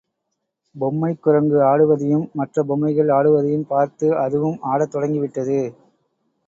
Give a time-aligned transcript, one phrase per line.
[0.75, 5.61] பொம்மைக்குரங்கு ஆடுவதையும், மற்ற பொம்மைகள் ஆடுவதையும் பார்த்து அதுவும் ஆடத் தொடங்கிவிட்டது.